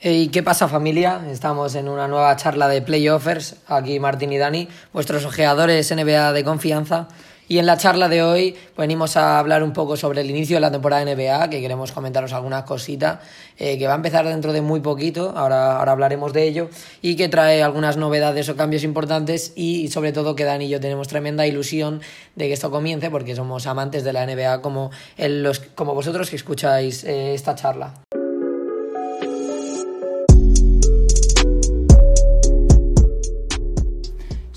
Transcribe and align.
¿Y 0.00 0.28
qué 0.28 0.44
pasa 0.44 0.68
familia? 0.68 1.20
Estamos 1.28 1.74
en 1.74 1.88
una 1.88 2.06
nueva 2.06 2.36
charla 2.36 2.68
de 2.68 2.80
Playoffers, 2.82 3.56
aquí 3.66 3.98
Martín 3.98 4.32
y 4.32 4.38
Dani, 4.38 4.68
vuestros 4.92 5.24
ojeadores 5.24 5.90
NBA 5.90 6.32
de 6.32 6.44
confianza. 6.44 7.08
Y 7.48 7.58
en 7.58 7.66
la 7.66 7.78
charla 7.78 8.08
de 8.08 8.22
hoy 8.22 8.54
venimos 8.76 9.16
a 9.16 9.40
hablar 9.40 9.64
un 9.64 9.72
poco 9.72 9.96
sobre 9.96 10.20
el 10.20 10.30
inicio 10.30 10.56
de 10.56 10.60
la 10.60 10.70
temporada 10.70 11.04
de 11.04 11.16
NBA, 11.16 11.50
que 11.50 11.60
queremos 11.60 11.90
comentaros 11.90 12.32
algunas 12.32 12.62
cositas, 12.62 13.18
eh, 13.56 13.76
que 13.76 13.88
va 13.88 13.94
a 13.94 13.96
empezar 13.96 14.24
dentro 14.24 14.52
de 14.52 14.60
muy 14.60 14.78
poquito, 14.78 15.32
ahora, 15.34 15.78
ahora 15.78 15.92
hablaremos 15.92 16.32
de 16.32 16.44
ello, 16.44 16.68
y 17.02 17.16
que 17.16 17.28
trae 17.28 17.62
algunas 17.64 17.96
novedades 17.96 18.48
o 18.50 18.54
cambios 18.54 18.84
importantes 18.84 19.52
y 19.56 19.88
sobre 19.88 20.12
todo 20.12 20.36
que 20.36 20.44
Dani 20.44 20.66
y 20.66 20.68
yo 20.68 20.78
tenemos 20.78 21.08
tremenda 21.08 21.44
ilusión 21.44 22.02
de 22.36 22.46
que 22.46 22.52
esto 22.52 22.70
comience 22.70 23.10
porque 23.10 23.34
somos 23.34 23.66
amantes 23.66 24.04
de 24.04 24.12
la 24.12 24.24
NBA 24.26 24.60
como, 24.60 24.92
los, 25.16 25.58
como 25.58 25.94
vosotros 25.94 26.30
que 26.30 26.36
escucháis 26.36 27.02
eh, 27.02 27.34
esta 27.34 27.56
charla. 27.56 27.94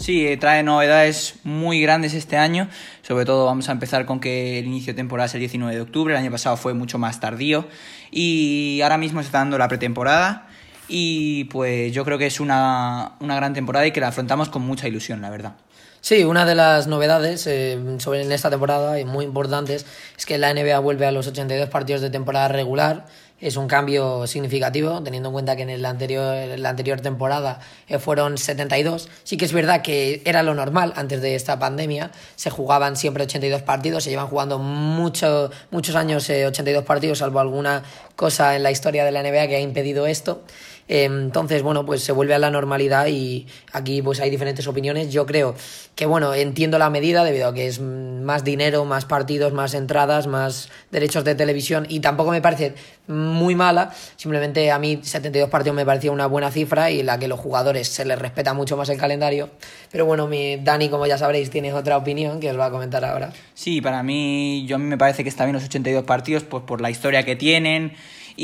Sí, 0.02 0.26
eh, 0.26 0.36
trae 0.36 0.64
novedades 0.64 1.36
muy 1.44 1.80
grandes 1.80 2.16
este 2.16 2.36
año. 2.36 2.68
Sobre 3.04 3.24
todo 3.24 3.46
vamos 3.46 3.70
a 3.70 3.72
empezar 3.72 4.08
con 4.08 4.20
que 4.20 4.58
el 4.58 4.66
inicio 4.66 4.94
de 4.94 4.98
temporada 4.98 5.28
es 5.28 5.36
el 5.36 5.42
19 5.42 5.76
de 5.76 5.82
octubre. 5.82 6.12
El 6.16 6.20
año 6.20 6.32
pasado 6.32 6.58
fue 6.58 6.74
mucho 6.74 6.98
más 6.98 7.20
tardío. 7.20 7.68
Y 8.10 8.82
ahora 8.82 8.98
mismo 8.98 9.22
se 9.22 9.28
está 9.28 9.38
dando 9.38 9.60
la 9.60 9.68
pretemporada. 9.68 10.48
Y 10.88 11.44
pues 11.46 11.94
yo 11.94 12.04
creo 12.04 12.18
que 12.18 12.26
es 12.26 12.40
una, 12.40 13.12
una 13.20 13.36
gran 13.36 13.54
temporada 13.54 13.86
y 13.86 13.92
que 13.92 14.02
la 14.02 14.08
afrontamos 14.08 14.50
con 14.50 14.64
mucha 14.64 14.88
ilusión, 14.88 15.22
la 15.22 15.30
verdad. 15.30 15.54
Sí, 16.02 16.24
una 16.24 16.48
de 16.48 16.56
las 16.56 16.88
novedades 16.88 17.46
eh, 17.46 17.80
sobre 18.00 18.24
en 18.24 18.32
esta 18.32 18.50
temporada 18.50 19.00
y 19.00 19.06
muy 19.06 19.24
importantes 19.24 19.86
es 20.18 20.26
que 20.26 20.40
la 20.40 20.52
NBA 20.52 20.80
vuelve 20.80 21.06
a 21.06 21.12
los 21.12 21.28
82 21.28 21.70
partidos 21.70 22.02
de 22.02 22.10
temporada 22.10 22.48
regular 22.48 23.06
es 23.42 23.58
un 23.58 23.68
cambio 23.68 24.28
significativo, 24.28 25.02
teniendo 25.02 25.30
en 25.30 25.34
cuenta 25.34 25.56
que 25.56 25.64
en 25.64 25.82
la 25.82 25.90
anterior, 25.90 26.58
la 26.58 26.70
anterior 26.70 27.02
temporada 27.02 27.60
eh, 27.88 27.98
fueron 27.98 28.38
72. 28.38 29.10
Sí 29.24 29.36
que 29.36 29.46
es 29.46 29.54
verdad 29.54 29.82
que 29.82 30.22
era 30.26 30.44
lo 30.44 30.54
normal 30.54 30.94
antes 30.96 31.22
de 31.22 31.36
esta 31.36 31.58
pandemia, 31.58 32.12
se 32.36 32.52
jugaban 32.52 32.96
siempre 32.96 33.24
82 33.24 33.64
partidos, 33.64 34.04
se 34.04 34.12
llevan 34.12 34.28
jugando 34.28 34.60
mucho, 34.60 35.50
muchos 35.72 35.96
años 35.96 36.30
82 36.30 36.84
eh, 36.84 36.86
partidos, 36.86 37.18
salvo 37.18 37.40
alguna 37.40 37.84
cosa 38.16 38.56
en 38.56 38.64
la 38.64 38.72
historia 38.72 39.04
de 39.04 39.12
la 39.12 39.24
NBA 39.24 39.48
que 39.48 39.56
ha 39.56 39.62
impedido 39.62 40.06
esto. 40.06 40.44
Entonces, 40.94 41.64
bueno, 41.64 41.86
pues 41.86 42.04
se 42.04 42.12
vuelve 42.12 42.34
a 42.34 42.38
la 42.38 42.52
normalidad 42.52 43.08
y 43.08 43.48
aquí 43.72 44.02
pues 44.02 44.20
hay 44.20 44.30
diferentes 44.30 44.68
opiniones. 44.68 45.10
Yo 45.10 45.26
creo 45.26 45.56
que, 45.96 46.06
bueno, 46.06 46.34
entiendo 46.34 46.78
la 46.78 46.90
medida 46.90 47.24
debido 47.24 47.48
a 47.48 47.54
que 47.54 47.68
es 47.68 47.80
más 47.80 48.44
dinero, 48.44 48.84
más 48.84 49.06
partidos, 49.06 49.54
más 49.54 49.74
entradas, 49.74 50.28
más 50.28 50.68
derechos 50.92 51.24
de 51.24 51.34
televisión 51.34 51.86
y 51.88 52.02
tampoco 52.02 52.32
me 52.32 52.42
parece 52.42 52.76
muy 53.08 53.56
mala. 53.56 53.94
Simplemente 54.18 54.70
a 54.70 54.80
mí 54.80 55.00
72 55.02 55.50
partidos 55.50 55.78
me 55.78 55.86
parecía 55.86 56.12
una 56.12 56.26
buena 56.26 56.52
cifra 56.52 56.92
y 56.92 57.04
la 57.04 57.18
que 57.18 57.30
los 57.30 57.40
jugadores 57.40 57.88
se 57.88 58.04
les 58.04 58.20
respeta 58.20 58.54
mucho 58.54 58.76
más 58.76 58.90
el 58.90 58.98
calendario. 58.98 59.50
Pero 59.94 60.06
bueno, 60.06 60.28
mi 60.28 60.58
Dani, 60.58 60.90
como 60.90 61.06
ya 61.06 61.18
sabréis, 61.18 61.50
tiene 61.50 61.72
otra 61.72 61.96
opinión 61.96 62.42
que 62.42 62.52
os 62.52 62.60
va 62.60 62.66
a 62.66 62.70
comentar 62.70 63.06
ahora. 63.06 63.32
Sí, 63.54 63.80
para 63.80 64.04
mí, 64.04 64.66
yo 64.68 64.76
a 64.76 64.80
mí 64.80 64.88
me 64.88 64.98
parece 64.98 65.24
que 65.24 65.30
está 65.30 65.46
bien 65.46 65.54
los 65.54 65.64
82 65.64 66.04
partidos 66.04 66.44
pues 66.44 66.64
por 66.66 66.82
la 66.82 66.90
historia 66.90 67.24
que 67.24 67.38
tienen 67.38 67.94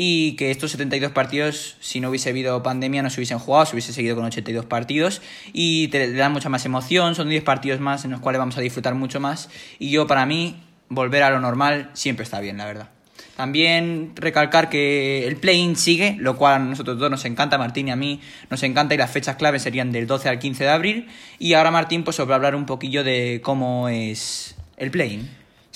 y 0.00 0.36
que 0.36 0.52
estos 0.52 0.70
72 0.70 1.10
partidos, 1.10 1.76
si 1.80 1.98
no 1.98 2.08
hubiese 2.08 2.30
habido 2.30 2.62
pandemia, 2.62 3.02
no 3.02 3.10
se 3.10 3.18
hubiesen 3.18 3.40
jugado, 3.40 3.66
se 3.66 3.72
hubiese 3.72 3.92
seguido 3.92 4.14
con 4.14 4.24
82 4.26 4.64
partidos 4.64 5.20
y 5.52 5.88
te 5.88 6.12
dan 6.12 6.30
mucha 6.30 6.48
más 6.48 6.64
emoción, 6.64 7.16
son 7.16 7.28
10 7.28 7.42
partidos 7.42 7.80
más 7.80 8.04
en 8.04 8.12
los 8.12 8.20
cuales 8.20 8.38
vamos 8.38 8.56
a 8.56 8.60
disfrutar 8.60 8.94
mucho 8.94 9.18
más 9.18 9.50
y 9.80 9.90
yo 9.90 10.06
para 10.06 10.24
mí 10.24 10.62
volver 10.88 11.24
a 11.24 11.30
lo 11.30 11.40
normal 11.40 11.90
siempre 11.94 12.22
está 12.22 12.38
bien, 12.38 12.58
la 12.58 12.66
verdad. 12.66 12.90
También 13.34 14.12
recalcar 14.14 14.68
que 14.68 15.26
el 15.26 15.34
play-in 15.34 15.74
sigue, 15.74 16.14
lo 16.20 16.36
cual 16.36 16.54
a 16.54 16.58
nosotros 16.60 16.96
dos 16.96 17.10
nos 17.10 17.24
encanta, 17.24 17.58
Martín 17.58 17.88
y 17.88 17.90
a 17.90 17.96
mí 17.96 18.20
nos 18.50 18.62
encanta 18.62 18.94
y 18.94 18.98
las 18.98 19.10
fechas 19.10 19.34
claves 19.34 19.62
serían 19.62 19.90
del 19.90 20.06
12 20.06 20.28
al 20.28 20.38
15 20.38 20.62
de 20.62 20.70
abril. 20.70 21.08
Y 21.40 21.54
ahora 21.54 21.72
Martín 21.72 22.04
pues 22.04 22.14
sobre 22.14 22.36
hablar 22.36 22.54
un 22.54 22.66
poquillo 22.66 23.02
de 23.02 23.40
cómo 23.42 23.88
es 23.88 24.54
el 24.76 24.92
play-in. 24.92 25.28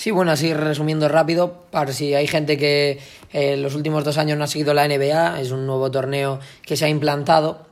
Sí, 0.03 0.11
bueno, 0.11 0.33
así 0.33 0.53
resumiendo 0.53 1.07
rápido, 1.07 1.63
para 1.71 1.93
si 1.93 2.13
hay 2.13 2.27
gente 2.27 2.57
que 2.57 2.99
en 3.31 3.53
eh, 3.53 3.55
los 3.55 3.73
últimos 3.73 4.03
dos 4.03 4.17
años 4.17 4.37
no 4.37 4.43
ha 4.43 4.47
seguido 4.47 4.73
la 4.73 4.85
NBA, 4.85 5.39
es 5.39 5.51
un 5.51 5.65
nuevo 5.65 5.89
torneo 5.91 6.41
que 6.63 6.75
se 6.75 6.83
ha 6.83 6.89
implantado 6.89 7.65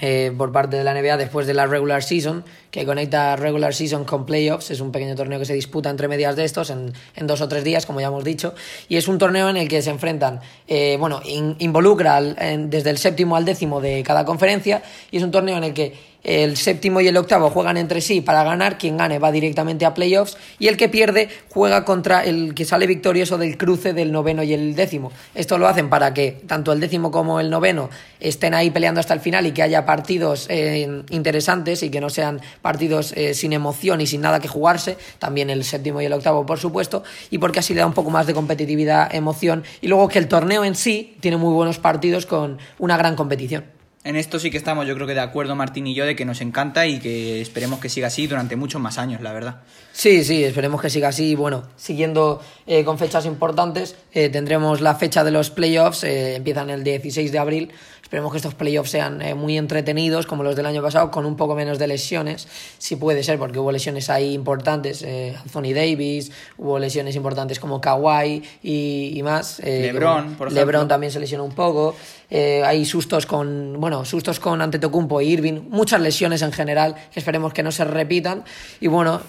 eh, 0.00 0.32
por 0.34 0.50
parte 0.50 0.78
de 0.78 0.84
la 0.84 0.94
NBA 0.94 1.18
después 1.18 1.46
de 1.46 1.52
la 1.52 1.66
regular 1.66 2.02
season, 2.02 2.42
que 2.70 2.86
conecta 2.86 3.36
regular 3.36 3.74
season 3.74 4.04
con 4.04 4.24
playoffs. 4.24 4.70
Es 4.70 4.80
un 4.80 4.92
pequeño 4.92 5.14
torneo 5.14 5.38
que 5.38 5.44
se 5.44 5.52
disputa 5.52 5.90
entre 5.90 6.08
medias 6.08 6.36
de 6.36 6.46
estos 6.46 6.70
en, 6.70 6.94
en 7.14 7.26
dos 7.26 7.42
o 7.42 7.48
tres 7.48 7.64
días, 7.64 7.84
como 7.84 8.00
ya 8.00 8.06
hemos 8.06 8.24
dicho. 8.24 8.54
Y 8.88 8.96
es 8.96 9.06
un 9.06 9.18
torneo 9.18 9.50
en 9.50 9.58
el 9.58 9.68
que 9.68 9.82
se 9.82 9.90
enfrentan, 9.90 10.40
eh, 10.68 10.96
bueno, 10.98 11.20
involucra 11.26 12.22
desde 12.22 12.88
el 12.88 12.96
séptimo 12.96 13.36
al 13.36 13.44
décimo 13.44 13.82
de 13.82 14.02
cada 14.02 14.24
conferencia. 14.24 14.82
Y 15.10 15.18
es 15.18 15.22
un 15.22 15.32
torneo 15.32 15.58
en 15.58 15.64
el 15.64 15.74
que 15.74 16.17
el 16.28 16.58
séptimo 16.58 17.00
y 17.00 17.08
el 17.08 17.16
octavo 17.16 17.48
juegan 17.48 17.78
entre 17.78 18.02
sí 18.02 18.20
para 18.20 18.44
ganar, 18.44 18.76
quien 18.76 18.98
gane 18.98 19.18
va 19.18 19.32
directamente 19.32 19.86
a 19.86 19.94
playoffs 19.94 20.36
y 20.58 20.68
el 20.68 20.76
que 20.76 20.90
pierde 20.90 21.30
juega 21.48 21.86
contra 21.86 22.22
el 22.22 22.52
que 22.54 22.66
sale 22.66 22.86
victorioso 22.86 23.38
del 23.38 23.56
cruce 23.56 23.94
del 23.94 24.12
noveno 24.12 24.42
y 24.42 24.52
el 24.52 24.74
décimo. 24.74 25.10
Esto 25.34 25.56
lo 25.56 25.66
hacen 25.66 25.88
para 25.88 26.12
que 26.12 26.32
tanto 26.46 26.72
el 26.72 26.80
décimo 26.80 27.10
como 27.10 27.40
el 27.40 27.48
noveno 27.48 27.88
estén 28.20 28.52
ahí 28.52 28.70
peleando 28.70 29.00
hasta 29.00 29.14
el 29.14 29.20
final 29.20 29.46
y 29.46 29.52
que 29.52 29.62
haya 29.62 29.86
partidos 29.86 30.44
eh, 30.50 31.02
interesantes 31.08 31.82
y 31.82 31.88
que 31.88 32.00
no 32.02 32.10
sean 32.10 32.42
partidos 32.60 33.14
eh, 33.16 33.32
sin 33.32 33.54
emoción 33.54 34.02
y 34.02 34.06
sin 34.06 34.20
nada 34.20 34.38
que 34.38 34.48
jugarse, 34.48 34.98
también 35.18 35.48
el 35.48 35.64
séptimo 35.64 36.02
y 36.02 36.04
el 36.04 36.12
octavo 36.12 36.44
por 36.44 36.58
supuesto, 36.58 37.04
y 37.30 37.38
porque 37.38 37.60
así 37.60 37.72
le 37.72 37.80
da 37.80 37.86
un 37.86 37.94
poco 37.94 38.10
más 38.10 38.26
de 38.26 38.34
competitividad, 38.34 39.14
emoción 39.14 39.64
y 39.80 39.88
luego 39.88 40.08
que 40.08 40.18
el 40.18 40.28
torneo 40.28 40.62
en 40.62 40.74
sí 40.74 41.16
tiene 41.20 41.38
muy 41.38 41.54
buenos 41.54 41.78
partidos 41.78 42.26
con 42.26 42.58
una 42.78 42.98
gran 42.98 43.16
competición. 43.16 43.77
En 44.08 44.16
esto 44.16 44.38
sí 44.38 44.50
que 44.50 44.56
estamos, 44.56 44.86
yo 44.86 44.94
creo 44.94 45.06
que 45.06 45.12
de 45.12 45.20
acuerdo 45.20 45.54
Martín 45.54 45.86
y 45.86 45.92
yo, 45.92 46.06
de 46.06 46.16
que 46.16 46.24
nos 46.24 46.40
encanta 46.40 46.86
y 46.86 46.98
que 46.98 47.42
esperemos 47.42 47.78
que 47.78 47.90
siga 47.90 48.06
así 48.06 48.26
durante 48.26 48.56
muchos 48.56 48.80
más 48.80 48.96
años, 48.96 49.20
la 49.20 49.34
verdad. 49.34 49.56
Sí, 49.92 50.24
sí, 50.24 50.42
esperemos 50.44 50.80
que 50.80 50.88
siga 50.88 51.08
así. 51.08 51.34
Bueno, 51.34 51.64
siguiendo 51.76 52.40
eh, 52.66 52.84
con 52.84 52.96
fechas 52.96 53.26
importantes, 53.26 53.96
eh, 54.14 54.30
tendremos 54.30 54.80
la 54.80 54.94
fecha 54.94 55.24
de 55.24 55.30
los 55.30 55.50
playoffs, 55.50 56.04
eh, 56.04 56.36
empiezan 56.36 56.70
el 56.70 56.84
16 56.84 57.30
de 57.30 57.38
abril. 57.38 57.70
Esperemos 58.08 58.32
que 58.32 58.38
estos 58.38 58.54
playoffs 58.54 58.88
sean 58.88 59.22
muy 59.36 59.58
entretenidos, 59.58 60.24
como 60.24 60.42
los 60.42 60.56
del 60.56 60.64
año 60.64 60.80
pasado, 60.80 61.10
con 61.10 61.26
un 61.26 61.36
poco 61.36 61.54
menos 61.54 61.78
de 61.78 61.86
lesiones, 61.86 62.48
si 62.78 62.96
puede 62.96 63.22
ser, 63.22 63.38
porque 63.38 63.58
hubo 63.58 63.70
lesiones 63.70 64.08
ahí 64.08 64.32
importantes, 64.32 65.04
Anthony 65.44 65.74
Davis, 65.74 66.32
hubo 66.56 66.78
lesiones 66.78 67.16
importantes 67.16 67.60
como 67.60 67.82
Kawhi 67.82 68.42
y, 68.62 69.20
más. 69.22 69.60
LeBron, 69.62 70.36
por 70.36 70.48
ejemplo. 70.48 70.50
LeBron 70.50 70.88
también 70.88 71.12
se 71.12 71.20
lesionó 71.20 71.44
un 71.44 71.52
poco. 71.52 71.94
hay 72.30 72.86
sustos 72.86 73.26
con, 73.26 73.78
bueno, 73.78 74.06
sustos 74.06 74.40
con 74.40 74.62
Antetokounmpo 74.62 75.20
e 75.20 75.24
Irving, 75.24 75.68
muchas 75.68 76.00
lesiones 76.00 76.40
en 76.40 76.52
general, 76.52 76.94
que 77.12 77.20
esperemos 77.20 77.52
que 77.52 77.62
no 77.62 77.72
se 77.72 77.84
repitan. 77.84 78.42
Y 78.80 78.86
bueno, 78.86 79.20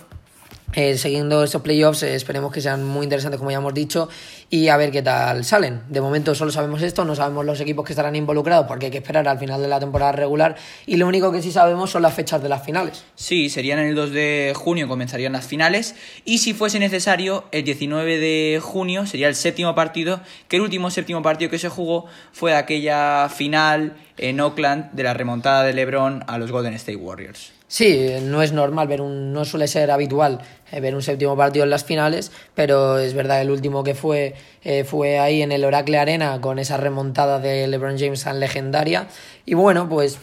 eh, 0.74 0.98
siguiendo 0.98 1.44
estos 1.44 1.62
playoffs, 1.62 2.04
eh, 2.04 2.14
esperemos 2.14 2.52
que 2.52 2.62
sean 2.62 2.84
muy 2.84 3.04
interesantes, 3.04 3.40
como 3.40 3.50
ya 3.50 3.58
hemos 3.58 3.74
dicho, 3.74 4.08
y 4.50 4.68
a 4.68 4.78
ver 4.78 4.92
qué 4.92 5.02
tal 5.02 5.44
salen. 5.44 5.82
De 5.90 6.00
momento 6.00 6.36
solo 6.36 6.52
sabemos 6.52 6.82
esto, 6.84 7.06
no 7.06 7.16
sabemos 7.16 7.46
los 7.46 7.60
equipos 7.60 7.86
que 7.86 7.94
estarán 7.94 8.16
involucrados 8.16 8.68
porque 8.68 8.88
hay 8.88 8.92
que 8.92 9.00
esperar 9.00 9.28
al 9.28 9.40
final 9.40 9.62
de 9.62 9.68
la 9.68 9.80
temporada 9.80 10.12
regular, 10.12 10.56
y 10.86 10.98
lo 10.98 11.08
único 11.08 11.32
que 11.32 11.42
sí 11.42 11.52
sabemos 11.52 11.90
son 11.90 12.04
las 12.04 12.14
fechas 12.14 12.44
de 12.44 12.50
las 12.50 12.64
finales. 12.64 13.04
Sí, 13.16 13.50
serían 13.50 13.80
el 13.80 13.96
2 13.96 14.12
de 14.12 14.54
junio 14.56 14.88
comenzarían 14.88 15.34
las 15.34 15.48
finales, 15.48 15.96
y 16.24 16.38
si 16.38 16.54
fuese 16.54 16.80
necesario, 16.80 17.46
el 17.52 17.64
19 17.64 18.20
de 18.20 18.60
junio 18.62 19.06
sería 19.08 19.28
el 19.28 19.36
séptimo 19.36 19.74
partido, 19.74 20.22
que 20.48 20.58
el 20.58 20.62
último 20.62 20.92
séptimo 20.92 21.22
partido 21.22 21.50
que 21.50 21.60
se 21.60 21.70
jugó 21.70 22.06
fue 22.32 22.56
aquella 22.56 23.28
final 23.30 23.96
en 24.18 24.40
Oakland 24.40 24.92
de 24.92 25.04
la 25.04 25.14
remontada 25.14 25.64
de 25.64 25.74
LeBron 25.74 26.24
a 26.28 26.38
los 26.38 26.52
Golden 26.52 26.74
State 26.74 26.98
Warriors. 26.98 27.54
Sí, 27.68 28.10
no 28.24 28.42
es 28.42 28.52
normal 28.52 28.88
ver 28.88 29.00
un, 29.00 29.32
no 29.32 29.46
suele 29.46 29.68
ser 29.68 29.92
habitual 29.92 30.40
ver 30.80 30.96
un 30.96 31.02
séptimo 31.02 31.36
partido 31.36 31.64
en 31.64 31.70
las 31.70 31.84
finales, 31.84 32.32
pero 32.56 33.00
es 33.00 33.14
verdad 33.14 33.42
el 33.42 33.50
último 33.50 33.84
que 33.84 33.96
fue 33.96 34.36
eh, 34.64 34.84
fue 34.84 35.20
ahí 35.20 35.42
en 35.42 35.52
el 35.52 35.66
Oracle 35.66 35.98
Arena 35.98 36.42
con 36.42 36.60
esa 36.60 36.78
remontada 36.78 37.40
de 37.40 37.68
LeBron 37.68 37.98
James 37.98 38.24
tan 38.24 38.40
legendaria. 38.40 39.08
Y 39.46 39.54
bueno 39.54 39.90
pues 39.90 40.20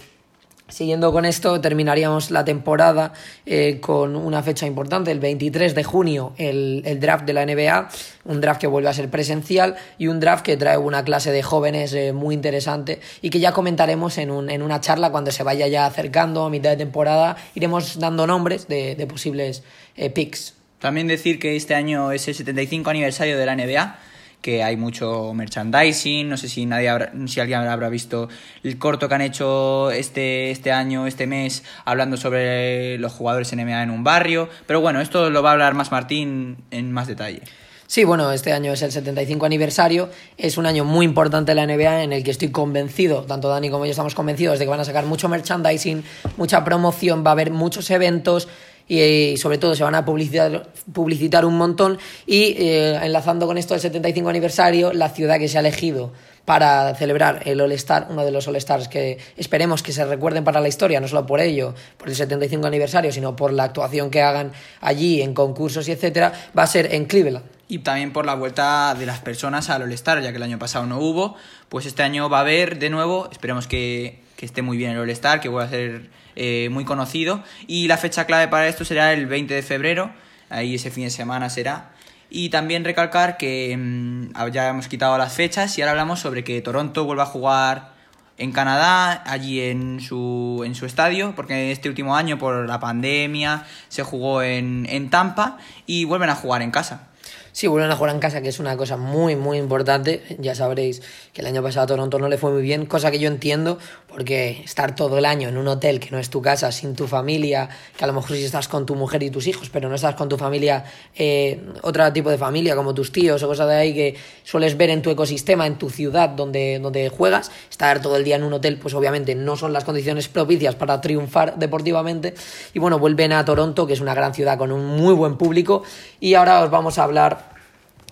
Siguiendo 0.68 1.12
con 1.12 1.24
esto, 1.24 1.60
terminaríamos 1.60 2.32
la 2.32 2.44
temporada 2.44 3.12
eh, 3.46 3.78
con 3.80 4.16
una 4.16 4.42
fecha 4.42 4.66
importante, 4.66 5.12
el 5.12 5.20
23 5.20 5.76
de 5.76 5.84
junio, 5.84 6.32
el, 6.38 6.82
draft 6.98 7.24
de 7.24 7.32
la 7.32 7.46
NBA, 7.46 7.88
un 8.24 8.40
draft 8.40 8.60
que 8.60 8.66
vuelve 8.66 8.88
a 8.88 8.92
ser 8.92 9.08
presencial 9.08 9.76
y 9.96 10.08
un 10.08 10.18
draft 10.18 10.44
que 10.44 10.56
trae 10.56 10.76
una 10.76 11.04
clase 11.04 11.30
de 11.30 11.44
jóvenes 11.44 11.92
eh, 11.92 12.12
muy 12.12 12.34
interesante 12.34 13.00
y 13.22 13.30
que 13.30 13.38
ya 13.38 13.52
comentaremos 13.52 14.18
en, 14.18 14.32
un, 14.32 14.50
en, 14.50 14.60
una 14.60 14.80
charla 14.80 15.10
cuando 15.12 15.30
se 15.30 15.44
vaya 15.44 15.68
ya 15.68 15.86
acercando 15.86 16.44
a 16.44 16.50
mitad 16.50 16.70
de 16.70 16.78
temporada, 16.78 17.36
iremos 17.54 18.00
dando 18.00 18.26
nombres 18.26 18.66
de, 18.66 18.96
de 18.96 19.06
posibles 19.06 19.62
eh, 19.96 20.10
picks. 20.10 20.54
También 20.80 21.06
decir 21.06 21.38
que 21.38 21.54
este 21.54 21.76
año 21.76 22.10
es 22.10 22.26
el 22.26 22.34
75 22.34 22.90
aniversario 22.90 23.38
de 23.38 23.46
la 23.46 23.54
NBA 23.54 23.98
que 24.46 24.62
hay 24.62 24.76
mucho 24.76 25.34
merchandising, 25.34 26.28
no 26.28 26.36
sé 26.36 26.48
si 26.48 26.66
nadie 26.66 26.88
si 27.26 27.40
alguien 27.40 27.62
habrá 27.62 27.88
visto 27.88 28.28
el 28.62 28.78
corto 28.78 29.08
que 29.08 29.16
han 29.16 29.22
hecho 29.22 29.90
este, 29.90 30.52
este 30.52 30.70
año, 30.70 31.08
este 31.08 31.26
mes, 31.26 31.64
hablando 31.84 32.16
sobre 32.16 32.96
los 32.98 33.12
jugadores 33.12 33.52
NBA 33.52 33.82
en 33.82 33.90
un 33.90 34.04
barrio, 34.04 34.48
pero 34.68 34.80
bueno, 34.80 35.00
esto 35.00 35.30
lo 35.30 35.42
va 35.42 35.48
a 35.48 35.52
hablar 35.54 35.74
más 35.74 35.90
Martín 35.90 36.58
en 36.70 36.92
más 36.92 37.08
detalle. 37.08 37.42
Sí, 37.88 38.04
bueno, 38.04 38.30
este 38.30 38.52
año 38.52 38.72
es 38.72 38.82
el 38.82 38.92
75 38.92 39.46
aniversario, 39.46 40.10
es 40.38 40.58
un 40.58 40.66
año 40.66 40.84
muy 40.84 41.04
importante 41.04 41.52
de 41.52 41.56
la 41.56 41.66
NBA 41.66 42.04
en 42.04 42.12
el 42.12 42.22
que 42.22 42.30
estoy 42.30 42.50
convencido, 42.50 43.22
tanto 43.22 43.48
Dani 43.48 43.68
como 43.68 43.84
yo 43.84 43.90
estamos 43.90 44.14
convencidos 44.14 44.60
de 44.60 44.64
que 44.64 44.70
van 44.70 44.78
a 44.78 44.84
sacar 44.84 45.06
mucho 45.06 45.28
merchandising, 45.28 46.04
mucha 46.36 46.62
promoción, 46.64 47.24
va 47.26 47.30
a 47.30 47.32
haber 47.32 47.50
muchos 47.50 47.90
eventos 47.90 48.46
y, 48.88 49.36
sobre 49.36 49.58
todo 49.58 49.74
se 49.74 49.84
van 49.84 49.94
a 49.94 50.04
publicitar, 50.04 50.68
publicitar 50.92 51.44
un 51.44 51.56
montón 51.56 51.98
y 52.26 52.54
eh, 52.58 52.98
enlazando 53.02 53.46
con 53.46 53.58
esto 53.58 53.74
del 53.74 53.80
75 53.80 54.28
aniversario, 54.28 54.92
la 54.92 55.08
ciudad 55.08 55.38
que 55.38 55.48
se 55.48 55.58
ha 55.58 55.60
elegido 55.60 56.12
para 56.44 56.94
celebrar 56.94 57.42
el 57.44 57.60
All-Star, 57.60 58.06
uno 58.08 58.24
de 58.24 58.30
los 58.30 58.46
All-Stars 58.46 58.88
que 58.88 59.18
esperemos 59.36 59.82
que 59.82 59.92
se 59.92 60.04
recuerden 60.04 60.44
para 60.44 60.60
la 60.60 60.68
historia, 60.68 61.00
no 61.00 61.08
solo 61.08 61.26
por 61.26 61.40
ello, 61.40 61.74
por 61.96 62.08
el 62.08 62.14
75 62.14 62.66
aniversario, 62.66 63.10
sino 63.10 63.34
por 63.34 63.52
la 63.52 63.64
actuación 63.64 64.10
que 64.10 64.22
hagan 64.22 64.52
allí 64.80 65.20
en 65.22 65.34
concursos 65.34 65.88
y 65.88 65.92
etcétera, 65.92 66.32
va 66.56 66.62
a 66.62 66.66
ser 66.68 66.94
en 66.94 67.06
Cleveland. 67.06 67.44
Y 67.68 67.80
también 67.80 68.12
por 68.12 68.26
la 68.26 68.36
vuelta 68.36 68.94
de 68.96 69.06
las 69.06 69.18
personas 69.18 69.70
al 69.70 69.82
All-Star, 69.82 70.22
ya 70.22 70.30
que 70.30 70.36
el 70.36 70.42
año 70.44 70.60
pasado 70.60 70.86
no 70.86 71.00
hubo, 71.00 71.34
pues 71.68 71.84
este 71.84 72.04
año 72.04 72.30
va 72.30 72.38
a 72.38 72.42
haber 72.42 72.78
de 72.78 72.90
nuevo, 72.90 73.28
esperemos 73.32 73.66
que, 73.66 74.20
que 74.36 74.46
esté 74.46 74.62
muy 74.62 74.76
bien 74.76 74.92
el 74.92 74.98
All-Star, 74.98 75.40
que 75.40 75.48
vuelva 75.48 75.66
a 75.66 75.70
ser 75.70 76.10
eh, 76.36 76.68
muy 76.70 76.84
conocido. 76.84 77.42
Y 77.66 77.88
la 77.88 77.96
fecha 77.96 78.26
clave 78.26 78.48
para 78.48 78.68
esto 78.68 78.84
será 78.84 79.12
el 79.12 79.26
20 79.26 79.54
de 79.54 79.62
febrero, 79.62 80.10
ahí 80.50 80.74
ese 80.74 80.90
fin 80.90 81.04
de 81.04 81.10
semana 81.10 81.50
será. 81.50 81.90
Y 82.28 82.50
también 82.50 82.84
recalcar 82.84 83.36
que 83.36 83.76
mm, 83.76 84.50
ya 84.52 84.68
hemos 84.68 84.88
quitado 84.88 85.16
las 85.16 85.32
fechas 85.32 85.76
y 85.78 85.82
ahora 85.82 85.92
hablamos 85.92 86.20
sobre 86.20 86.44
que 86.44 86.60
Toronto 86.60 87.04
vuelva 87.04 87.22
a 87.22 87.26
jugar 87.26 87.96
en 88.38 88.52
Canadá, 88.52 89.22
allí 89.26 89.60
en 89.60 90.00
su, 90.00 90.62
en 90.66 90.74
su 90.74 90.84
estadio, 90.84 91.32
porque 91.34 91.72
este 91.72 91.88
último 91.88 92.16
año 92.16 92.38
por 92.38 92.66
la 92.66 92.78
pandemia 92.80 93.64
se 93.88 94.02
jugó 94.02 94.42
en, 94.42 94.86
en 94.90 95.08
Tampa 95.08 95.56
y 95.86 96.04
vuelven 96.04 96.28
a 96.28 96.34
jugar 96.34 96.60
en 96.62 96.70
casa. 96.70 97.08
Sí, 97.56 97.68
vuelven 97.68 97.90
a 97.90 97.96
jugar 97.96 98.14
en 98.14 98.20
casa, 98.20 98.42
que 98.42 98.50
es 98.50 98.58
una 98.58 98.76
cosa 98.76 98.98
muy, 98.98 99.34
muy 99.34 99.56
importante. 99.56 100.22
Ya 100.38 100.54
sabréis 100.54 101.00
que 101.32 101.40
el 101.40 101.46
año 101.46 101.62
pasado 101.62 101.84
a 101.84 101.86
Toronto 101.86 102.18
no 102.18 102.28
le 102.28 102.36
fue 102.36 102.50
muy 102.50 102.60
bien, 102.60 102.84
cosa 102.84 103.10
que 103.10 103.18
yo 103.18 103.28
entiendo, 103.28 103.78
porque 104.08 104.60
estar 104.62 104.94
todo 104.94 105.16
el 105.16 105.24
año 105.24 105.48
en 105.48 105.56
un 105.56 105.66
hotel 105.66 105.98
que 105.98 106.10
no 106.10 106.18
es 106.18 106.28
tu 106.28 106.42
casa, 106.42 106.70
sin 106.70 106.94
tu 106.94 107.06
familia, 107.06 107.70
que 107.96 108.04
a 108.04 108.08
lo 108.08 108.12
mejor 108.12 108.36
sí 108.36 108.44
estás 108.44 108.68
con 108.68 108.84
tu 108.84 108.94
mujer 108.94 109.22
y 109.22 109.30
tus 109.30 109.46
hijos, 109.46 109.70
pero 109.70 109.88
no 109.88 109.94
estás 109.94 110.16
con 110.16 110.28
tu 110.28 110.36
familia, 110.36 110.84
eh, 111.14 111.58
otro 111.80 112.12
tipo 112.12 112.28
de 112.28 112.36
familia, 112.36 112.76
como 112.76 112.92
tus 112.92 113.10
tíos 113.10 113.42
o 113.42 113.48
cosas 113.48 113.68
de 113.68 113.74
ahí 113.74 113.94
que 113.94 114.16
sueles 114.44 114.76
ver 114.76 114.90
en 114.90 115.00
tu 115.00 115.08
ecosistema, 115.08 115.66
en 115.66 115.78
tu 115.78 115.88
ciudad 115.88 116.28
donde, 116.28 116.78
donde 116.78 117.08
juegas, 117.08 117.50
estar 117.70 118.02
todo 118.02 118.16
el 118.16 118.24
día 118.24 118.36
en 118.36 118.42
un 118.42 118.52
hotel, 118.52 118.76
pues 118.76 118.92
obviamente 118.92 119.34
no 119.34 119.56
son 119.56 119.72
las 119.72 119.84
condiciones 119.84 120.28
propicias 120.28 120.74
para 120.74 121.00
triunfar 121.00 121.56
deportivamente. 121.56 122.34
Y 122.74 122.80
bueno, 122.80 122.98
vuelven 122.98 123.32
a 123.32 123.46
Toronto, 123.46 123.86
que 123.86 123.94
es 123.94 124.00
una 124.02 124.14
gran 124.14 124.34
ciudad 124.34 124.58
con 124.58 124.72
un 124.72 124.84
muy 124.84 125.14
buen 125.14 125.38
público, 125.38 125.84
y 126.20 126.34
ahora 126.34 126.62
os 126.62 126.70
vamos 126.70 126.98
a 126.98 127.04
hablar 127.04 127.45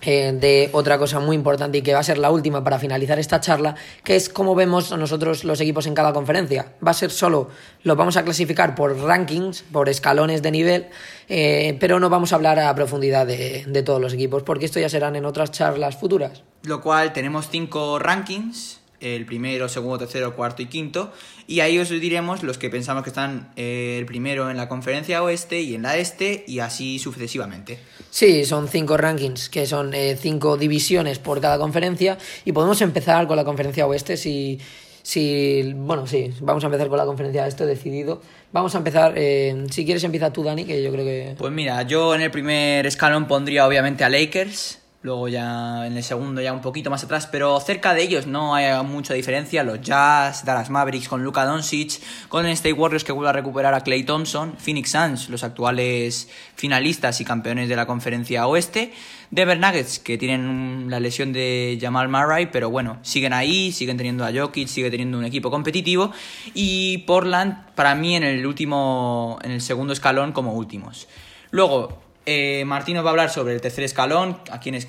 eh, 0.01 0.33
de 0.33 0.69
otra 0.73 0.97
cosa 0.97 1.19
muy 1.19 1.35
importante 1.35 1.77
y 1.77 1.81
que 1.81 1.93
va 1.93 1.99
a 1.99 2.03
ser 2.03 2.17
la 2.17 2.29
última 2.29 2.63
para 2.63 2.79
finalizar 2.79 3.17
esta 3.17 3.39
charla, 3.39 3.75
que 4.03 4.15
es 4.15 4.29
cómo 4.29 4.53
vemos 4.53 4.91
nosotros 4.91 5.43
los 5.43 5.59
equipos 5.61 5.87
en 5.87 5.95
cada 5.95 6.13
conferencia. 6.13 6.73
Va 6.85 6.91
a 6.91 6.93
ser 6.93 7.11
solo, 7.11 7.49
lo 7.83 7.95
vamos 7.95 8.17
a 8.17 8.23
clasificar 8.23 8.75
por 8.75 8.97
rankings, 8.97 9.63
por 9.63 9.89
escalones 9.89 10.41
de 10.41 10.51
nivel, 10.51 10.87
eh, 11.27 11.77
pero 11.79 11.99
no 11.99 12.09
vamos 12.09 12.33
a 12.33 12.35
hablar 12.35 12.59
a 12.59 12.73
profundidad 12.75 13.25
de, 13.25 13.65
de 13.67 13.83
todos 13.83 14.01
los 14.01 14.13
equipos, 14.13 14.43
porque 14.43 14.65
esto 14.65 14.79
ya 14.79 14.89
serán 14.89 15.15
en 15.15 15.25
otras 15.25 15.51
charlas 15.51 15.97
futuras. 15.97 16.43
Lo 16.63 16.81
cual 16.81 17.13
tenemos 17.13 17.49
cinco 17.49 17.99
rankings 17.99 18.84
el 19.05 19.25
primero, 19.25 19.69
segundo, 19.69 19.99
tercero, 19.99 20.35
cuarto 20.35 20.61
y 20.61 20.65
quinto. 20.65 21.11
Y 21.47 21.59
ahí 21.59 21.77
os 21.77 21.89
diremos 21.89 22.41
los 22.41 22.57
que 22.57 22.69
pensamos 22.69 23.03
que 23.03 23.09
están 23.09 23.51
eh, 23.55 23.97
el 23.99 24.05
primero 24.05 24.49
en 24.49 24.57
la 24.57 24.67
conferencia 24.67 25.21
oeste 25.21 25.61
y 25.61 25.75
en 25.75 25.83
la 25.83 25.97
este 25.97 26.43
y 26.47 26.59
así 26.59 26.97
sucesivamente. 26.97 27.77
Sí, 28.09 28.45
son 28.45 28.67
cinco 28.67 28.97
rankings, 28.97 29.49
que 29.49 29.67
son 29.67 29.93
eh, 29.93 30.17
cinco 30.19 30.57
divisiones 30.57 31.19
por 31.19 31.39
cada 31.39 31.59
conferencia. 31.59 32.17
Y 32.45 32.51
podemos 32.51 32.81
empezar 32.81 33.27
con 33.27 33.35
la 33.37 33.45
conferencia 33.45 33.85
oeste 33.85 34.17
si... 34.17 34.59
Si, 35.03 35.71
bueno, 35.75 36.07
sí, 36.07 36.33
vamos 36.41 36.63
a 36.63 36.65
empezar 36.65 36.87
con 36.87 36.97
la 36.97 37.05
conferencia 37.05 37.45
esto 37.45 37.63
decidido. 37.67 38.23
Vamos 38.51 38.73
a 38.73 38.79
empezar, 38.79 39.13
eh, 39.15 39.67
si 39.69 39.85
quieres 39.85 40.03
empieza 40.03 40.33
tú, 40.33 40.43
Dani, 40.43 40.65
que 40.65 40.81
yo 40.81 40.91
creo 40.91 41.05
que... 41.05 41.35
Pues 41.37 41.53
mira, 41.53 41.83
yo 41.83 42.15
en 42.15 42.21
el 42.21 42.31
primer 42.31 42.87
escalón 42.87 43.27
pondría 43.27 43.67
obviamente 43.67 44.03
a 44.03 44.09
Lakers, 44.09 44.79
Luego 45.05 45.27
ya 45.27 45.85
en 45.85 45.95
el 45.95 46.03
segundo 46.03 46.41
ya 46.41 46.51
un 46.51 46.61
poquito 46.61 46.89
más 46.89 47.03
atrás, 47.03 47.29
pero 47.31 47.59
cerca 47.59 47.93
de 47.93 48.01
ellos 48.01 48.25
no 48.25 48.55
hay 48.55 48.83
mucha 48.83 49.13
diferencia. 49.13 49.63
Los 49.63 49.79
Jazz, 49.81 50.43
Dallas 50.45 50.71
Mavericks 50.71 51.07
con 51.07 51.23
Luka 51.23 51.45
Doncic, 51.45 52.01
con 52.27 52.47
State 52.47 52.73
Warriors 52.73 53.03
que 53.03 53.11
vuelve 53.11 53.29
a 53.29 53.33
recuperar 53.33 53.75
a 53.75 53.81
Clay 53.81 54.01
Thompson, 54.01 54.55
Phoenix 54.57 54.89
Suns, 54.89 55.29
los 55.29 55.43
actuales 55.43 56.27
finalistas 56.55 57.21
y 57.21 57.23
campeones 57.23 57.69
de 57.69 57.75
la 57.75 57.85
conferencia 57.85 58.47
oeste, 58.47 58.93
Denver 59.29 59.59
Nuggets 59.59 59.99
que 59.99 60.17
tienen 60.17 60.87
la 60.89 60.99
lesión 60.99 61.33
de 61.33 61.77
Jamal 61.79 62.09
Murray, 62.09 62.47
pero 62.47 62.71
bueno, 62.71 62.97
siguen 63.03 63.33
ahí, 63.33 63.71
siguen 63.71 63.97
teniendo 63.97 64.25
a 64.25 64.31
Jokic, 64.33 64.67
sigue 64.67 64.89
teniendo 64.89 65.19
un 65.19 65.25
equipo 65.25 65.51
competitivo 65.51 66.13
y 66.55 66.97
Portland 67.05 67.75
para 67.75 67.93
mí 67.93 68.15
en 68.15 68.23
el 68.23 68.43
último 68.43 69.37
en 69.43 69.51
el 69.51 69.61
segundo 69.61 69.93
escalón 69.93 70.31
como 70.31 70.53
últimos. 70.53 71.07
Luego, 71.51 72.04
eh, 72.25 72.63
Martín 72.65 72.95
nos 72.95 73.05
va 73.05 73.09
a 73.09 73.11
hablar 73.11 73.29
sobre 73.29 73.53
el 73.53 73.61
tercer 73.61 73.83
escalón, 73.83 74.37
a 74.51 74.59
quienes 74.59 74.87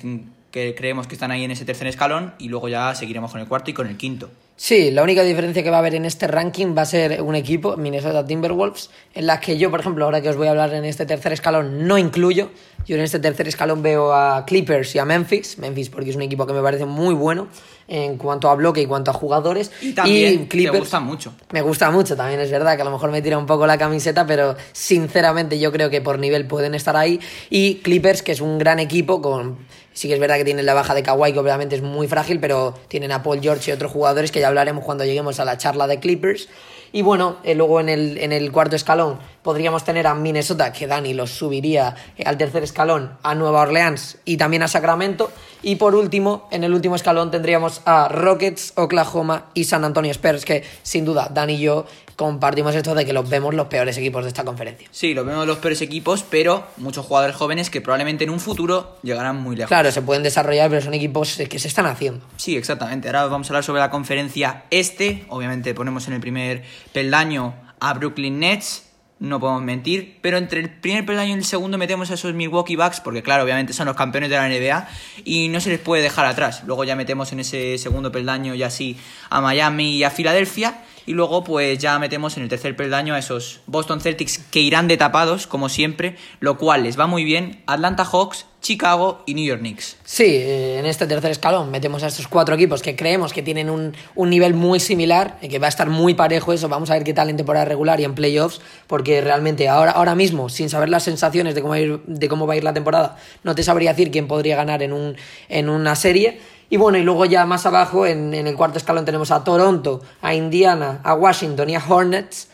que 0.51 0.75
creemos 0.75 1.07
que 1.07 1.15
están 1.15 1.31
ahí 1.31 1.43
en 1.43 1.51
ese 1.51 1.65
tercer 1.65 1.87
escalón, 1.87 2.33
y 2.39 2.49
luego 2.49 2.69
ya 2.69 2.93
seguiremos 2.95 3.31
con 3.31 3.41
el 3.41 3.47
cuarto 3.47 3.71
y 3.71 3.73
con 3.73 3.87
el 3.87 3.97
quinto. 3.97 4.29
Sí, 4.59 4.89
la 4.89 5.03
única 5.03 5.21
diferencia 5.21 5.61
que 5.61 5.69
va 5.69 5.75
a 5.75 5.79
haber 5.79 5.93
en 5.93 6.03
este 6.03 6.25
ranking 6.25 6.75
va 6.75 6.81
a 6.81 6.85
ser 6.85 7.21
un 7.21 7.35
equipo, 7.35 7.77
Minnesota 7.77 8.25
Timberwolves, 8.25 8.89
en 9.13 9.27
la 9.27 9.39
que 9.39 9.55
yo, 9.59 9.69
por 9.69 9.81
ejemplo, 9.81 10.03
ahora 10.03 10.19
que 10.19 10.29
os 10.29 10.35
voy 10.35 10.47
a 10.47 10.49
hablar 10.49 10.73
en 10.73 10.83
este 10.83 11.05
tercer 11.05 11.31
escalón, 11.31 11.87
no 11.87 11.99
incluyo. 11.99 12.49
Yo 12.87 12.95
en 12.95 13.03
este 13.03 13.19
tercer 13.19 13.47
escalón 13.47 13.83
veo 13.83 14.13
a 14.13 14.45
Clippers 14.45 14.95
y 14.95 14.99
a 14.99 15.05
Memphis. 15.05 15.59
Memphis 15.59 15.89
porque 15.89 16.09
es 16.09 16.15
un 16.15 16.23
equipo 16.23 16.47
que 16.47 16.53
me 16.53 16.61
parece 16.61 16.85
muy 16.85 17.13
bueno 17.13 17.49
en 17.87 18.17
cuanto 18.17 18.49
a 18.49 18.55
bloque 18.55 18.81
y 18.81 18.87
cuanto 18.87 19.11
a 19.11 19.13
jugadores. 19.13 19.71
Y 19.79 19.93
también 19.93 20.47
Clippers, 20.47 20.73
me 20.73 20.79
gusta 20.79 20.99
mucho. 21.01 21.33
Me 21.51 21.61
gusta 21.61 21.91
mucho, 21.91 22.15
también 22.15 22.39
es 22.39 22.49
verdad 22.49 22.75
que 22.75 22.81
a 22.81 22.85
lo 22.85 22.91
mejor 22.91 23.11
me 23.11 23.21
tira 23.21 23.37
un 23.37 23.45
poco 23.45 23.67
la 23.67 23.77
camiseta, 23.77 24.25
pero 24.25 24.55
sinceramente 24.71 25.59
yo 25.59 25.71
creo 25.71 25.91
que 25.91 26.01
por 26.01 26.17
nivel 26.17 26.47
pueden 26.47 26.73
estar 26.73 26.95
ahí. 26.95 27.19
Y 27.51 27.75
Clippers, 27.75 28.23
que 28.23 28.31
es 28.31 28.41
un 28.41 28.57
gran 28.57 28.79
equipo 28.79 29.21
con 29.21 29.57
Sí 29.97 30.07
que 30.07 30.13
es 30.13 30.19
verdad 30.19 30.37
que 30.37 30.45
tienen 30.45 30.67
la 30.67 30.75
baja 30.75 30.93
de 30.93 31.01
Kawhi, 31.01 31.33
que 31.33 31.39
obviamente 31.39 31.75
es 31.75 31.81
muy 31.81 32.07
frágil, 32.07 32.39
pero 32.39 32.75
tienen 32.87 33.11
a 33.11 33.23
Paul 33.23 33.41
George 33.41 33.71
y 33.71 33.73
otros 33.73 33.91
jugadores 33.91 34.31
que 34.31 34.39
ya 34.39 34.47
hablaremos 34.47 34.85
cuando 34.85 35.03
lleguemos 35.03 35.39
a 35.39 35.45
la 35.45 35.57
charla 35.57 35.87
de 35.87 35.99
Clippers. 35.99 36.49
Y 36.91 37.01
bueno, 37.01 37.37
eh, 37.43 37.55
luego 37.55 37.79
en 37.79 37.89
el, 37.89 38.19
en 38.19 38.31
el 38.31 38.51
cuarto 38.51 38.75
escalón 38.75 39.17
podríamos 39.41 39.83
tener 39.83 40.05
a 40.05 40.13
Minnesota, 40.13 40.71
que 40.71 40.85
Dani 40.85 41.15
los 41.15 41.31
subiría 41.31 41.95
eh, 42.15 42.21
al 42.27 42.37
tercer 42.37 42.61
escalón, 42.61 43.17
a 43.23 43.33
Nueva 43.33 43.61
Orleans 43.61 44.19
y 44.23 44.37
también 44.37 44.61
a 44.61 44.67
Sacramento. 44.67 45.31
Y 45.63 45.75
por 45.75 45.95
último, 45.95 46.47
en 46.51 46.63
el 46.63 46.73
último 46.73 46.95
escalón 46.95 47.31
tendríamos 47.31 47.81
a 47.85 48.07
Rockets, 48.07 48.73
Oklahoma 48.75 49.45
y 49.53 49.63
San 49.65 49.83
Antonio 49.83 50.11
Spurs, 50.11 50.45
que 50.45 50.63
sin 50.83 51.05
duda 51.05 51.29
Dani 51.33 51.55
y 51.55 51.59
yo 51.59 51.85
compartimos 52.15 52.73
esto 52.75 52.95
de 52.95 53.05
que 53.05 53.13
los 53.13 53.29
vemos 53.29 53.53
los 53.53 53.67
peores 53.67 53.97
equipos 53.97 54.23
de 54.23 54.29
esta 54.29 54.43
conferencia. 54.43 54.87
Sí, 54.91 55.13
los 55.13 55.25
vemos 55.25 55.45
los 55.45 55.59
peores 55.59 55.81
equipos, 55.81 56.25
pero 56.27 56.65
muchos 56.77 57.05
jugadores 57.05 57.35
jóvenes 57.35 57.69
que 57.69 57.79
probablemente 57.79 58.23
en 58.23 58.31
un 58.31 58.39
futuro 58.39 58.97
llegarán 59.03 59.37
muy 59.37 59.55
lejos. 59.55 59.69
Claro, 59.69 59.91
se 59.91 60.01
pueden 60.01 60.23
desarrollar, 60.23 60.69
pero 60.69 60.81
son 60.81 60.95
equipos 60.95 61.37
que 61.49 61.59
se 61.59 61.67
están 61.67 61.85
haciendo. 61.85 62.25
Sí, 62.35 62.57
exactamente. 62.57 63.07
Ahora 63.07 63.27
vamos 63.27 63.47
a 63.47 63.49
hablar 63.51 63.63
sobre 63.63 63.81
la 63.81 63.91
conferencia 63.91 64.63
este. 64.71 65.25
Obviamente 65.29 65.73
ponemos 65.75 66.07
en 66.07 66.15
el 66.15 66.19
primer 66.19 66.63
peldaño 66.91 67.53
a 67.79 67.93
Brooklyn 67.93 68.39
Nets, 68.39 68.86
no 69.19 69.39
podemos 69.39 69.63
mentir, 69.63 70.17
pero 70.21 70.37
entre 70.37 70.59
el 70.59 70.69
primer 70.69 71.05
peldaño 71.05 71.31
y 71.31 71.39
el 71.39 71.45
segundo 71.45 71.77
metemos 71.77 72.11
a 72.11 72.13
esos 72.13 72.33
Milwaukee 72.33 72.75
Bucks, 72.75 72.99
porque 73.01 73.23
claro, 73.23 73.43
obviamente 73.43 73.73
son 73.73 73.87
los 73.87 73.95
campeones 73.95 74.29
de 74.29 74.35
la 74.35 74.47
NBA 74.47 74.87
y 75.25 75.49
no 75.49 75.59
se 75.59 75.69
les 75.69 75.79
puede 75.79 76.03
dejar 76.03 76.25
atrás. 76.25 76.63
Luego 76.65 76.83
ya 76.83 76.95
metemos 76.95 77.31
en 77.31 77.39
ese 77.39 77.77
segundo 77.77 78.11
peldaño 78.11 78.53
y 78.53 78.63
así 78.63 78.97
a 79.29 79.41
Miami 79.41 79.97
y 79.97 80.03
a 80.03 80.11
Filadelfia 80.11 80.83
y 81.07 81.13
luego 81.13 81.43
pues 81.43 81.79
ya 81.79 81.97
metemos 81.99 82.35
en 82.35 82.43
el 82.43 82.49
tercer 82.49 82.75
peldaño 82.75 83.15
a 83.15 83.19
esos 83.19 83.61
Boston 83.65 84.01
Celtics 84.01 84.39
que 84.51 84.59
irán 84.59 84.89
de 84.89 84.97
tapados, 84.97 85.47
como 85.47 85.69
siempre, 85.69 86.17
lo 86.41 86.57
cual 86.57 86.83
les 86.83 86.99
va 86.99 87.07
muy 87.07 87.23
bien. 87.23 87.63
Atlanta 87.65 88.03
Hawks, 88.03 88.45
Chicago 88.61 89.23
y 89.25 89.33
New 89.33 89.45
York 89.45 89.61
Knicks. 89.61 89.95
Sí, 90.03 90.25
eh, 90.25 90.79
en 90.79 90.85
este 90.85 91.07
tercer 91.07 91.31
escalón 91.31 91.71
metemos 91.71 92.03
a 92.03 92.07
estos 92.07 92.27
cuatro 92.27 92.55
equipos 92.55 92.81
que 92.81 92.97
creemos 92.97 93.31
que 93.31 93.41
tienen 93.41 93.69
un, 93.69 93.95
un, 94.15 94.29
nivel 94.29 94.53
muy 94.53 94.81
similar 94.81 95.37
y 95.41 95.47
que 95.47 95.59
va 95.59 95.67
a 95.67 95.69
estar 95.69 95.89
muy 95.89 96.13
parejo 96.13 96.51
eso. 96.51 96.67
Vamos 96.67 96.89
a 96.89 96.95
ver 96.95 97.05
qué 97.05 97.13
tal 97.13 97.29
en 97.29 97.37
temporada 97.37 97.63
regular 97.63 98.01
y 98.01 98.03
en 98.03 98.13
playoffs, 98.13 98.59
porque 98.87 99.21
realmente 99.21 99.69
ahora, 99.69 99.91
ahora 99.91 100.13
mismo, 100.13 100.49
sin 100.49 100.69
saber 100.69 100.89
las 100.89 101.03
sensaciones 101.03 101.55
de 101.55 101.61
cómo, 101.61 101.77
ir, 101.77 102.01
de 102.05 102.27
cómo 102.27 102.47
va 102.47 102.55
a 102.55 102.57
ir 102.57 102.65
la 102.65 102.73
temporada, 102.73 103.15
no 103.43 103.55
te 103.55 103.63
sabría 103.63 103.91
decir 103.91 104.11
quién 104.11 104.27
podría 104.27 104.57
ganar 104.57 104.83
en, 104.83 104.91
un, 104.91 105.15
en 105.47 105.69
una 105.69 105.95
serie 105.95 106.41
y 106.69 106.77
bueno, 106.77 106.97
y 106.97 107.03
luego 107.03 107.25
ya 107.25 107.45
más 107.45 107.65
abajo, 107.65 108.05
en, 108.05 108.33
el 108.33 108.55
cuarto 108.55 108.77
escalón, 108.77 109.05
tenemos 109.05 109.31
a 109.31 109.43
Toronto, 109.43 110.01
a 110.21 110.33
Indiana, 110.33 110.99
a 111.03 111.13
Washington 111.13 111.69
y 111.69 111.75
a 111.75 111.83
Hornets. 111.87 112.49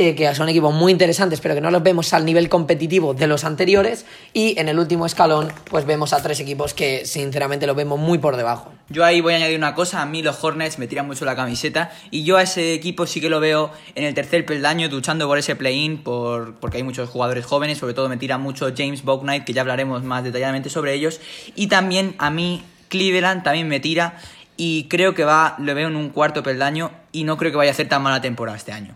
eh, 0.00 0.14
que 0.14 0.32
son 0.32 0.48
equipos 0.48 0.72
muy 0.72 0.92
interesantes, 0.92 1.40
pero 1.40 1.56
que 1.56 1.60
no 1.60 1.72
los 1.72 1.82
vemos 1.82 2.12
al 2.12 2.24
nivel 2.24 2.48
competitivo 2.48 3.14
de 3.14 3.26
los 3.26 3.42
anteriores. 3.42 4.06
Y 4.32 4.56
en 4.56 4.68
el 4.68 4.78
último 4.78 5.06
escalón, 5.06 5.52
pues 5.68 5.86
vemos 5.86 6.12
a 6.12 6.22
tres 6.22 6.38
equipos 6.38 6.72
que 6.72 7.04
sinceramente 7.04 7.66
los 7.66 7.74
vemos 7.74 7.98
muy 7.98 8.18
por 8.18 8.36
debajo. 8.36 8.72
Yo 8.90 9.04
ahí 9.04 9.20
voy 9.20 9.32
a 9.34 9.36
añadir 9.36 9.58
una 9.58 9.74
cosa, 9.74 10.00
a 10.00 10.06
mí 10.06 10.22
los 10.22 10.42
Hornets 10.42 10.78
me 10.78 10.86
tiran 10.86 11.08
mucho 11.08 11.24
la 11.24 11.34
camiseta 11.34 11.90
y 12.12 12.22
yo 12.22 12.36
a 12.36 12.42
ese 12.42 12.74
equipo 12.74 13.06
sí 13.06 13.20
que 13.20 13.28
lo 13.28 13.40
veo 13.40 13.72
en 13.96 14.04
el 14.04 14.14
tercer 14.14 14.46
peldaño 14.46 14.88
luchando 14.88 15.26
por 15.26 15.36
ese 15.36 15.56
play-in 15.56 15.98
por, 15.98 16.54
porque 16.54 16.78
hay 16.78 16.84
muchos 16.84 17.10
jugadores 17.10 17.44
jóvenes, 17.44 17.76
sobre 17.76 17.92
todo 17.92 18.08
me 18.08 18.16
tira 18.16 18.38
mucho 18.38 18.72
James 18.74 19.04
Bouknight, 19.04 19.44
que 19.44 19.52
ya 19.52 19.60
hablaremos 19.60 20.04
más 20.04 20.24
detalladamente 20.24 20.70
sobre 20.70 20.94
ellos, 20.94 21.20
y 21.54 21.66
también 21.66 22.14
a 22.18 22.30
mí 22.30 22.62
Cleveland 22.88 23.42
también 23.42 23.68
me 23.68 23.80
tira 23.80 24.16
y 24.56 24.84
creo 24.88 25.14
que 25.14 25.24
va, 25.24 25.54
lo 25.58 25.74
veo 25.74 25.88
en 25.88 25.96
un 25.96 26.10
cuarto 26.10 26.42
peldaño 26.42 26.90
y 27.12 27.24
no 27.24 27.36
creo 27.36 27.52
que 27.52 27.56
vaya 27.58 27.70
a 27.70 27.72
hacer 27.72 27.88
tan 27.88 28.02
mala 28.02 28.20
temporada 28.20 28.56
este 28.56 28.72
año. 28.72 28.94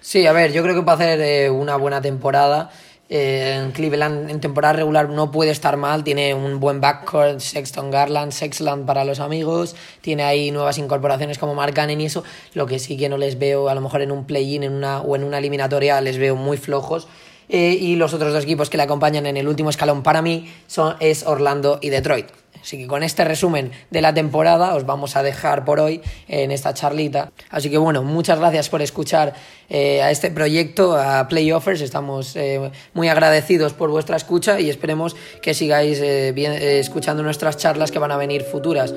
Sí, 0.00 0.26
a 0.26 0.32
ver, 0.32 0.52
yo 0.52 0.62
creo 0.62 0.74
que 0.74 0.82
va 0.82 0.92
a 0.92 0.94
hacer 0.94 1.20
eh, 1.20 1.50
una 1.50 1.76
buena 1.76 2.00
temporada. 2.00 2.70
Eh, 3.12 3.60
en 3.60 3.72
Cleveland 3.72 4.30
en 4.30 4.40
temporada 4.40 4.74
regular 4.74 5.08
no 5.08 5.32
puede 5.32 5.50
estar 5.50 5.76
mal, 5.76 6.04
tiene 6.04 6.32
un 6.32 6.60
buen 6.60 6.80
backcourt, 6.80 7.40
Sexton 7.40 7.90
Garland, 7.90 8.30
Sexland 8.30 8.86
para 8.86 9.04
los 9.04 9.18
amigos, 9.18 9.74
tiene 10.00 10.22
ahí 10.22 10.52
nuevas 10.52 10.78
incorporaciones 10.78 11.36
como 11.36 11.56
Mark 11.56 11.74
Cannon 11.74 12.00
y 12.00 12.06
eso, 12.06 12.22
lo 12.54 12.66
que 12.66 12.78
sí 12.78 12.96
que 12.96 13.08
no 13.08 13.18
les 13.18 13.36
veo 13.36 13.68
a 13.68 13.74
lo 13.74 13.80
mejor 13.80 14.02
en 14.02 14.12
un 14.12 14.26
play-in 14.26 14.62
en 14.62 14.72
una, 14.72 15.00
o 15.00 15.16
en 15.16 15.24
una 15.24 15.38
eliminatoria 15.38 16.00
les 16.00 16.18
veo 16.18 16.36
muy 16.36 16.56
flojos. 16.56 17.08
Eh, 17.52 17.76
y 17.80 17.96
los 17.96 18.14
otros 18.14 18.32
dos 18.32 18.44
equipos 18.44 18.70
que 18.70 18.76
le 18.76 18.84
acompañan 18.84 19.26
en 19.26 19.36
el 19.36 19.48
último 19.48 19.70
escalón 19.70 20.04
para 20.04 20.22
mí 20.22 20.52
son, 20.68 20.94
es 21.00 21.26
Orlando 21.26 21.80
y 21.82 21.90
Detroit. 21.90 22.26
Así 22.62 22.76
que 22.76 22.86
con 22.86 23.02
este 23.02 23.24
resumen 23.24 23.72
de 23.90 24.02
la 24.02 24.14
temporada 24.14 24.74
os 24.74 24.84
vamos 24.86 25.16
a 25.16 25.22
dejar 25.22 25.64
por 25.64 25.80
hoy 25.80 26.00
en 26.28 26.52
esta 26.52 26.74
charlita. 26.74 27.32
Así 27.48 27.70
que 27.70 27.78
bueno, 27.78 28.02
muchas 28.02 28.38
gracias 28.38 28.68
por 28.68 28.82
escuchar 28.82 29.34
eh, 29.68 30.02
a 30.02 30.10
este 30.10 30.30
proyecto, 30.30 30.94
a 30.94 31.26
Playoffers. 31.26 31.80
Estamos 31.80 32.36
eh, 32.36 32.70
muy 32.92 33.08
agradecidos 33.08 33.72
por 33.72 33.90
vuestra 33.90 34.16
escucha 34.16 34.60
y 34.60 34.68
esperemos 34.68 35.16
que 35.42 35.54
sigáis 35.54 35.98
escuchando 36.00 37.22
nuestras 37.22 37.56
charlas 37.56 37.90
que 37.90 37.98
van 37.98 38.12
a 38.12 38.16
venir 38.16 38.42
futuras. 38.42 38.94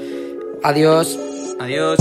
Adiós. 0.61 1.17
Adiós. 1.59 1.97